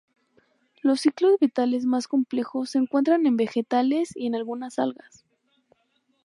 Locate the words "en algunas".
4.25-4.79